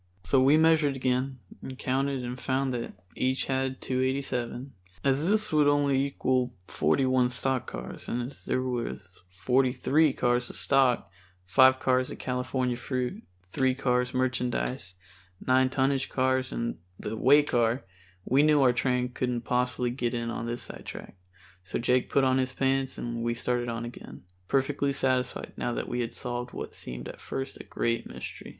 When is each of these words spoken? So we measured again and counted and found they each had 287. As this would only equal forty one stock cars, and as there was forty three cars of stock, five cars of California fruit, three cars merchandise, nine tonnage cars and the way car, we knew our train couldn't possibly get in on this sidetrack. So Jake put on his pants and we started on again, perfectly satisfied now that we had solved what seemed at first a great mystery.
So 0.23 0.41
we 0.41 0.57
measured 0.57 0.95
again 0.95 1.37
and 1.61 1.77
counted 1.77 2.23
and 2.23 2.39
found 2.39 2.73
they 2.73 2.91
each 3.15 3.45
had 3.45 3.79
287. 3.81 4.73
As 5.03 5.27
this 5.29 5.53
would 5.53 5.67
only 5.67 6.03
equal 6.03 6.55
forty 6.67 7.05
one 7.05 7.29
stock 7.29 7.67
cars, 7.67 8.09
and 8.09 8.23
as 8.23 8.45
there 8.45 8.63
was 8.63 8.99
forty 9.29 9.71
three 9.71 10.11
cars 10.11 10.49
of 10.49 10.55
stock, 10.55 11.11
five 11.45 11.79
cars 11.79 12.09
of 12.09 12.17
California 12.17 12.75
fruit, 12.75 13.21
three 13.49 13.75
cars 13.75 14.11
merchandise, 14.11 14.95
nine 15.39 15.69
tonnage 15.69 16.09
cars 16.09 16.51
and 16.51 16.79
the 16.99 17.15
way 17.15 17.43
car, 17.43 17.85
we 18.25 18.41
knew 18.41 18.59
our 18.63 18.73
train 18.73 19.07
couldn't 19.09 19.41
possibly 19.41 19.91
get 19.91 20.15
in 20.15 20.31
on 20.31 20.47
this 20.47 20.63
sidetrack. 20.63 21.15
So 21.61 21.77
Jake 21.77 22.09
put 22.09 22.23
on 22.23 22.39
his 22.39 22.53
pants 22.53 22.97
and 22.97 23.21
we 23.21 23.35
started 23.35 23.69
on 23.69 23.85
again, 23.85 24.23
perfectly 24.47 24.93
satisfied 24.93 25.53
now 25.57 25.73
that 25.73 25.87
we 25.87 25.99
had 26.01 26.11
solved 26.11 26.53
what 26.53 26.73
seemed 26.73 27.07
at 27.07 27.21
first 27.21 27.59
a 27.61 27.63
great 27.63 28.07
mystery. 28.09 28.49